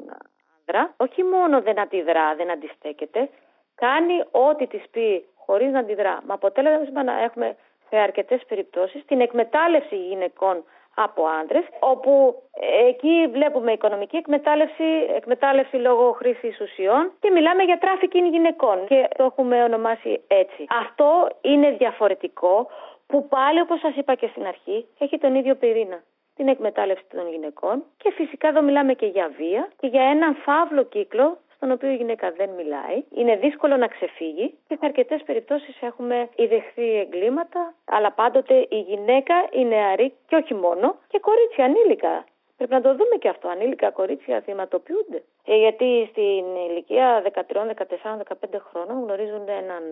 άνδρα, 0.58 0.94
όχι 0.96 1.22
μόνο 1.22 1.60
δεν 1.60 1.80
αντιδρά, 1.80 2.34
δεν 2.34 2.50
αντιστέκεται, 2.50 3.28
κάνει 3.74 4.14
ό,τι 4.30 4.66
της 4.66 4.82
πει 4.90 5.24
χωρίς 5.36 5.72
να 5.72 5.78
αντιδρά. 5.78 6.20
Με 6.26 6.32
αποτέλεσμα 6.32 7.02
να 7.02 7.22
έχουμε 7.22 7.56
σε 7.88 7.96
αρκετές 7.96 8.40
περιπτώσεις 8.48 9.04
την 9.04 9.20
εκμετάλλευση 9.20 9.96
γυναικών 9.96 10.64
από 10.94 11.22
άντρες, 11.40 11.64
όπου 11.78 12.42
εκεί 12.88 13.28
βλέπουμε 13.32 13.72
οικονομική 13.72 14.16
εκμετάλλευση, 14.16 14.84
εκμετάλλευση 15.16 15.76
λόγω 15.76 16.12
χρήση 16.12 16.54
ουσιών 16.62 17.12
και 17.20 17.30
μιλάμε 17.30 17.62
για 17.62 17.78
τράφικινγκ 17.78 18.32
γυναικών 18.32 18.86
και 18.86 19.08
το 19.16 19.24
έχουμε 19.24 19.62
ονομάσει 19.62 20.20
έτσι. 20.26 20.66
Αυτό 20.80 21.28
είναι 21.40 21.70
διαφορετικό 21.70 22.68
που 23.06 23.28
πάλι 23.28 23.60
όπως 23.60 23.80
σας 23.80 23.94
είπα 23.96 24.14
και 24.14 24.28
στην 24.30 24.46
αρχή 24.46 24.86
έχει 24.98 25.18
τον 25.18 25.34
ίδιο 25.34 25.54
πυρήνα 25.54 26.02
την 26.36 26.48
εκμετάλλευση 26.48 27.04
των 27.08 27.28
γυναικών 27.30 27.84
και 27.96 28.12
φυσικά 28.12 28.48
εδώ 28.48 28.62
μιλάμε 28.62 28.94
και 28.94 29.06
για 29.06 29.30
βία 29.36 29.68
και 29.80 29.86
για 29.86 30.02
έναν 30.02 30.34
φαύλο 30.34 30.82
κύκλο 30.82 31.38
στον 31.58 31.70
οποίο 31.70 31.90
η 31.90 31.94
γυναίκα 31.94 32.32
δεν 32.32 32.50
μιλάει. 32.50 33.04
Είναι 33.14 33.36
δύσκολο 33.36 33.76
να 33.76 33.86
ξεφύγει 33.86 34.46
και 34.68 34.74
σε 34.74 34.86
αρκετές 34.86 35.22
περιπτώσεις 35.22 35.82
έχουμε 35.82 36.28
ιδεχθή 36.36 36.98
εγκλήματα, 36.98 37.74
αλλά 37.84 38.12
πάντοτε 38.12 38.54
η 38.68 38.80
γυναίκα, 38.80 39.34
η 39.50 39.64
νεαρή 39.64 40.12
και 40.28 40.36
όχι 40.36 40.54
μόνο, 40.54 40.96
και 41.08 41.18
κορίτσια 41.18 41.64
ανήλικα 41.64 42.24
Πρέπει 42.58 42.72
να 42.72 42.80
το 42.80 42.90
δούμε 42.90 43.16
και 43.18 43.28
αυτό. 43.28 43.48
Ανήλικα 43.48 43.90
κορίτσια 43.90 44.40
θυματοποιούνται. 44.40 45.22
Ε, 45.44 45.56
γιατί 45.56 46.08
στην 46.10 46.44
ηλικία 46.68 47.22
13, 47.22 47.66
14, 47.66 48.22
15 48.46 48.58
χρόνων 48.70 49.02
γνωρίζουν 49.02 49.48
έναν, 49.48 49.82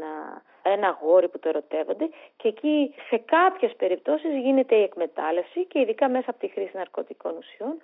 ένα 0.62 0.99
γόρι 1.00 1.28
που 1.28 1.38
το 1.38 1.49
ερωτεύονται 1.49 2.08
και 2.37 2.49
εκεί 2.49 2.94
σε 3.08 3.16
κάποιες 3.16 3.73
περιπτώσεις 3.76 4.32
γίνεται 4.44 4.75
η 4.75 4.82
εκμετάλλευση 4.82 5.64
και 5.64 5.80
ειδικά 5.80 6.08
μέσα 6.08 6.30
από 6.30 6.38
τη 6.38 6.49
χρήση 6.49 6.76
ναρκωτικών 6.76 7.37
ουσιών 7.37 7.75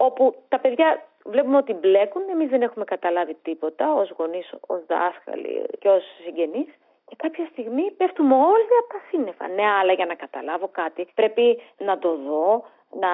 όπου 0.00 0.34
τα 0.48 0.58
παιδιά 0.58 1.02
βλέπουμε 1.24 1.56
ότι 1.56 1.72
μπλέκουν, 1.72 2.22
εμείς 2.30 2.48
δεν 2.48 2.62
έχουμε 2.62 2.84
καταλάβει 2.84 3.34
τίποτα 3.42 3.94
ως 3.94 4.10
γονείς, 4.18 4.54
ως 4.66 4.80
δάσκαλοι 4.86 5.66
και 5.78 5.88
ως 5.88 6.02
συγγενείς 6.24 6.68
και 7.08 7.16
κάποια 7.16 7.48
στιγμή 7.52 7.90
πέφτουμε 7.90 8.34
όλοι 8.34 8.68
από 8.80 8.88
τα 8.92 9.00
σύννεφα. 9.08 9.48
Ναι, 9.48 9.66
αλλά 9.80 9.92
για 9.92 10.06
να 10.06 10.14
καταλάβω 10.14 10.68
κάτι 10.72 11.08
πρέπει 11.14 11.62
να 11.78 11.98
το 11.98 12.16
δω, 12.16 12.64
να 13.00 13.12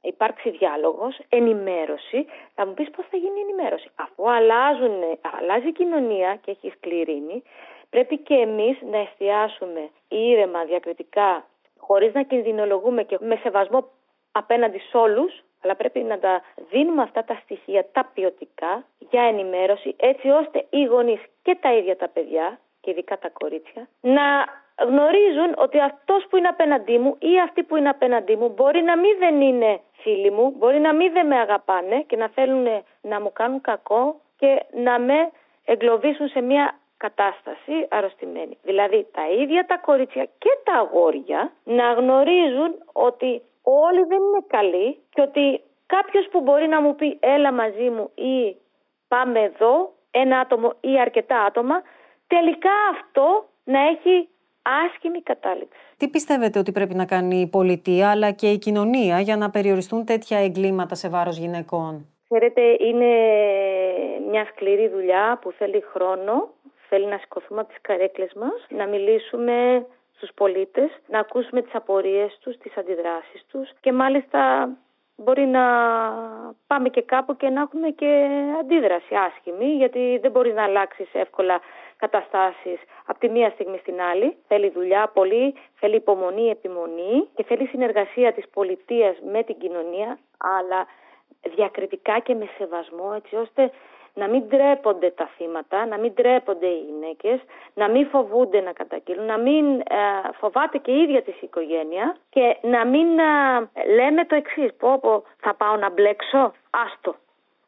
υπάρξει 0.00 0.50
διάλογος, 0.50 1.18
ενημέρωση. 1.28 2.26
Θα 2.54 2.66
μου 2.66 2.74
πεις 2.74 2.90
πώς 2.90 3.06
θα 3.10 3.16
γίνει 3.16 3.38
η 3.38 3.42
ενημέρωση. 3.42 3.88
Αφού 3.94 4.30
αλλάζουν, 4.30 5.02
αλλάζει 5.40 5.68
η 5.68 5.72
κοινωνία 5.72 6.38
και 6.42 6.50
έχει 6.50 6.72
σκληρίνει, 6.76 7.42
πρέπει 7.90 8.18
και 8.18 8.34
εμείς 8.34 8.78
να 8.90 8.98
εστιάσουμε 8.98 9.90
ήρεμα, 10.08 10.64
διακριτικά, 10.64 11.44
χωρίς 11.78 12.12
να 12.12 12.22
κινδυνολογούμε 12.22 13.02
και 13.02 13.18
με 13.20 13.36
σεβασμό 13.42 13.88
απέναντι 14.32 14.78
σε 14.78 14.96
όλους, 14.96 15.44
αλλά 15.64 15.74
πρέπει 15.76 16.00
να 16.00 16.18
τα 16.18 16.42
δίνουμε 16.70 17.02
αυτά 17.02 17.24
τα 17.24 17.38
στοιχεία, 17.42 17.86
τα 17.92 18.10
ποιοτικά, 18.14 18.84
για 18.98 19.22
ενημέρωση, 19.22 19.94
έτσι 19.98 20.28
ώστε 20.28 20.66
οι 20.70 20.84
γονείς 20.84 21.20
και 21.42 21.56
τα 21.60 21.72
ίδια 21.74 21.96
τα 21.96 22.08
παιδιά, 22.08 22.58
και 22.80 22.90
ειδικά 22.90 23.18
τα 23.18 23.28
κορίτσια, 23.28 23.88
να 24.00 24.22
γνωρίζουν 24.78 25.54
ότι 25.56 25.80
αυτός 25.80 26.26
που 26.30 26.36
είναι 26.36 26.48
απέναντί 26.48 26.98
μου 26.98 27.16
ή 27.18 27.40
αυτή 27.40 27.62
που 27.62 27.76
είναι 27.76 27.88
απέναντί 27.88 28.36
μου 28.36 28.48
μπορεί 28.48 28.82
να 28.82 28.96
μην 28.98 29.18
δεν 29.18 29.40
είναι 29.40 29.80
φίλοι 29.92 30.30
μου, 30.30 30.54
μπορεί 30.58 30.78
να 30.78 30.94
μην 30.94 31.12
δεν 31.12 31.26
με 31.26 31.38
αγαπάνε 31.38 32.04
και 32.06 32.16
να 32.16 32.28
θέλουν 32.28 32.66
να 33.00 33.20
μου 33.20 33.32
κάνουν 33.32 33.60
κακό 33.60 34.20
και 34.36 34.62
να 34.72 34.98
με 34.98 35.30
εγκλωβίσουν 35.64 36.28
σε 36.28 36.40
μια 36.40 36.78
κατάσταση 36.96 37.86
αρρωστημένη. 37.88 38.58
Δηλαδή 38.62 39.06
τα 39.12 39.28
ίδια 39.42 39.66
τα 39.66 39.76
κορίτσια 39.76 40.24
και 40.24 40.50
τα 40.64 40.74
αγόρια 40.74 41.52
να 41.64 41.92
γνωρίζουν 41.92 42.74
ότι 42.92 43.42
όλοι 43.64 44.02
δεν 44.04 44.18
είναι 44.18 44.44
καλοί 44.46 44.98
και 45.10 45.20
ότι 45.20 45.60
κάποιος 45.86 46.28
που 46.30 46.40
μπορεί 46.40 46.66
να 46.68 46.80
μου 46.82 46.94
πει 46.94 47.18
έλα 47.20 47.52
μαζί 47.52 47.88
μου 47.90 48.10
ή 48.14 48.56
πάμε 49.08 49.40
εδώ, 49.40 49.92
ένα 50.10 50.38
άτομο 50.38 50.72
ή 50.80 51.00
αρκετά 51.00 51.42
άτομα, 51.42 51.82
τελικά 52.26 52.70
αυτό 52.92 53.48
να 53.64 53.80
έχει 53.80 54.28
άσχημη 54.62 55.22
κατάληξη. 55.22 55.78
Τι 55.96 56.08
πιστεύετε 56.08 56.58
ότι 56.58 56.72
πρέπει 56.72 56.94
να 56.94 57.04
κάνει 57.04 57.40
η 57.40 57.46
πολιτεία 57.46 58.10
αλλά 58.10 58.30
και 58.30 58.50
η 58.50 58.58
κοινωνία 58.58 59.20
για 59.20 59.36
να 59.36 59.50
περιοριστούν 59.50 60.04
τέτοια 60.04 60.38
εγκλήματα 60.38 60.94
σε 60.94 61.08
βάρος 61.08 61.36
γυναικών; 61.38 62.06
Ξέρετε, 62.28 62.62
είναι 62.78 63.12
μια 64.30 64.44
σκληρή 64.44 64.88
δουλειά 64.88 65.38
που 65.42 65.52
θέλει 65.52 65.84
χρόνο, 65.92 66.50
θέλει 66.88 67.06
να 67.06 67.18
σηκωθούμε 67.18 67.60
από 67.60 67.68
τις 67.68 67.80
καρέκλες 67.80 68.32
μας, 68.34 68.66
να 68.68 68.86
μιλήσουμε 68.86 69.86
στους 70.16 70.30
πολίτες, 70.34 70.90
να 71.06 71.18
ακούσουμε 71.18 71.62
τις 71.62 71.74
απορίες 71.74 72.38
τους, 72.40 72.56
τις 72.56 72.76
αντιδράσεις 72.76 73.44
τους 73.50 73.70
και 73.80 73.92
μάλιστα 73.92 74.68
μπορεί 75.16 75.46
να 75.46 75.64
πάμε 76.66 76.88
και 76.88 77.02
κάπου 77.02 77.36
και 77.36 77.48
να 77.48 77.60
έχουμε 77.60 77.88
και 77.90 78.26
αντίδραση 78.60 79.14
άσχημη 79.14 79.66
γιατί 79.66 80.18
δεν 80.22 80.30
μπορεί 80.30 80.52
να 80.52 80.62
αλλάξεις 80.62 81.08
εύκολα 81.12 81.60
καταστάσεις 81.96 82.80
από 83.06 83.18
τη 83.18 83.28
μία 83.28 83.50
στιγμή 83.50 83.78
στην 83.78 84.00
άλλη. 84.00 84.36
Θέλει 84.48 84.70
δουλειά 84.70 85.10
πολύ, 85.14 85.54
θέλει 85.74 85.96
υπομονή, 85.96 86.48
επιμονή 86.50 87.28
και 87.34 87.44
θέλει 87.44 87.66
συνεργασία 87.66 88.32
της 88.32 88.48
πολιτείας 88.48 89.16
με 89.32 89.42
την 89.42 89.58
κοινωνία 89.58 90.18
αλλά 90.38 90.86
διακριτικά 91.54 92.18
και 92.18 92.34
με 92.34 92.48
σεβασμό 92.58 93.12
έτσι 93.16 93.36
ώστε 93.36 93.70
να 94.14 94.28
μην 94.28 94.48
τρέπονται 94.48 95.10
τα 95.10 95.30
θύματα, 95.36 95.86
να 95.86 95.98
μην 95.98 96.14
τρέπονται 96.14 96.66
οι 96.66 96.78
γυναίκες, 96.78 97.40
να 97.74 97.88
μην 97.88 98.06
φοβούνται 98.06 98.60
να 98.60 98.72
καταγγείλουν, 98.72 99.26
να 99.26 99.38
μην 99.38 99.80
ε, 99.80 99.84
φοβάται 100.38 100.78
και 100.78 100.90
η 100.90 101.02
ίδια 101.02 101.22
της 101.22 101.40
οικογένεια 101.42 102.16
και 102.30 102.56
να 102.62 102.86
μην 102.86 103.18
ε, 103.18 103.84
λέμε 103.94 104.24
το 104.24 104.34
εξής, 104.34 104.74
πω, 104.74 104.98
πω 104.98 105.22
θα 105.40 105.54
πάω 105.54 105.76
να 105.76 105.90
μπλέξω, 105.90 106.52
άστο, 106.70 107.14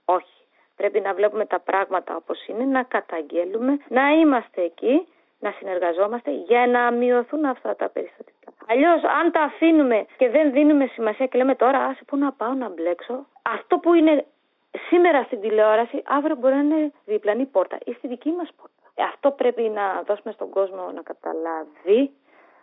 όχι. 0.04 0.35
Πρέπει 0.76 1.00
να 1.00 1.14
βλέπουμε 1.14 1.47
τα 1.47 1.61
πράγματα 1.61 2.16
όπως 2.16 2.47
είναι, 2.47 2.64
να 2.64 2.83
καταγγέλουμε, 2.83 3.78
να 3.88 4.11
είμαστε 4.11 4.62
εκεί, 4.62 5.06
να 5.38 5.50
συνεργαζόμαστε 5.50 6.31
για 6.31 6.66
να 6.66 6.90
μειωθούν 6.90 7.45
αυτά 7.45 7.76
τα 7.76 7.88
περιστατικά. 7.88 8.52
Αλλιώς, 8.69 9.02
αν 9.02 9.33
τα 9.33 9.43
αφήνουμε 9.43 10.07
και 10.16 10.28
δεν 10.28 10.52
δίνουμε 10.52 10.87
σημασία 10.87 11.26
και 11.26 11.38
λέμε 11.38 11.55
τώρα, 11.55 11.78
άσε 11.78 12.05
πού 12.05 12.16
να 12.16 12.33
πάω 12.33 12.52
να 12.52 12.69
μπλέξω, 12.69 13.26
αυτό 13.43 13.78
που 13.78 13.95
είναι 13.95 14.25
σήμερα 14.88 15.23
στην 15.23 15.40
τηλεόραση, 15.40 16.02
αύριο 16.05 16.37
μπορεί 16.37 16.55
να 16.55 16.61
είναι 16.61 16.93
διπλανή 17.05 17.45
πόρτα 17.47 17.78
ή 17.85 17.93
στη 17.93 18.09
δική 18.09 18.31
μας 18.31 18.49
πόρτα. 18.57 19.05
Αυτό 19.09 19.31
πρέπει 19.31 19.62
να 19.62 20.02
δώσουμε 20.07 20.33
στον 20.33 20.50
κόσμο 20.50 20.90
να 20.95 21.02
καταλάβει 21.02 22.11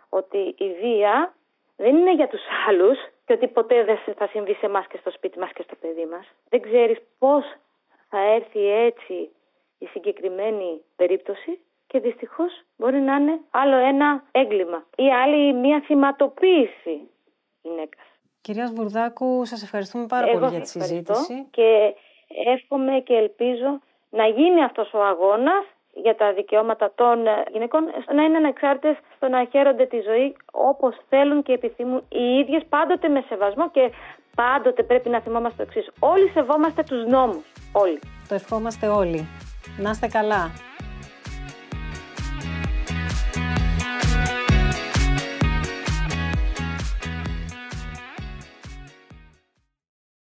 ότι 0.08 0.54
η 0.58 0.74
βία 0.80 1.34
δεν 1.76 1.96
είναι 1.96 2.14
για 2.14 2.28
τους 2.28 2.40
άλλους 2.68 2.98
και 3.24 3.32
ότι 3.32 3.48
ποτέ 3.48 3.84
δεν 3.84 3.98
θα 4.16 4.26
συμβεί 4.26 4.54
σε 4.54 4.66
εμάς 4.66 4.86
και 4.86 4.96
στο 4.96 5.10
σπίτι 5.10 5.38
μας 5.38 5.52
και 5.52 5.62
στο 5.62 5.74
παιδί 5.80 6.06
μας. 6.06 6.26
Δεν 6.48 6.60
ξέρεις 6.60 6.98
πώς 7.18 7.44
θα 8.08 8.18
έρθει 8.18 8.68
έτσι 8.68 9.30
η 9.78 9.86
συγκεκριμένη 9.86 10.82
περίπτωση 10.96 11.60
και 11.94 12.00
δυστυχώς 12.00 12.52
μπορεί 12.76 13.00
να 13.00 13.14
είναι 13.14 13.40
άλλο 13.50 13.76
ένα 13.76 14.22
έγκλημα 14.30 14.84
ή 14.96 15.06
άλλη 15.22 15.52
μια 15.54 15.82
θυματοποίηση 15.86 16.96
γυναίκας. 17.62 18.06
Κυρίας 18.40 18.72
Βουρδάκου, 18.72 19.44
σας 19.44 19.62
ευχαριστούμε 19.62 20.06
πάρα 20.06 20.26
πολύ 20.26 20.46
για 20.50 20.60
τη 20.60 20.68
συζήτηση. 20.68 21.46
Και 21.50 21.94
εύχομαι 22.54 23.00
και 23.00 23.14
ελπίζω 23.14 23.80
να 24.10 24.26
γίνει 24.26 24.64
αυτός 24.64 24.92
ο 24.92 25.02
αγώνας 25.04 25.64
για 25.94 26.14
τα 26.16 26.32
δικαιώματα 26.32 26.92
των 26.94 27.18
γυναικών 27.52 27.82
να 28.14 28.22
είναι 28.22 28.36
ανεξάρτητες 28.36 28.96
στο 29.16 29.28
να 29.28 29.44
χαίρονται 29.44 29.86
τη 29.86 30.00
ζωή 30.00 30.36
όπως 30.52 30.96
θέλουν 31.08 31.42
και 31.42 31.52
επιθυμούν 31.52 32.02
οι 32.08 32.38
ίδιες 32.40 32.62
πάντοτε 32.68 33.08
με 33.08 33.24
σεβασμό 33.28 33.70
και 33.70 33.90
πάντοτε 34.34 34.82
πρέπει 34.82 35.08
να 35.08 35.20
θυμόμαστε 35.20 35.64
το 35.64 35.70
εξής. 35.70 35.92
Όλοι 35.98 36.28
σεβόμαστε 36.28 36.82
τους 36.82 37.06
νόμους. 37.06 37.44
Όλοι. 37.72 37.98
Το 38.28 38.34
ευχόμαστε 38.34 38.86
όλοι. 38.88 39.28
Να 39.78 39.90
είστε 39.90 40.06
καλά. 40.06 40.73